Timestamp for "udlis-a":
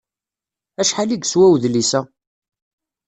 1.53-2.01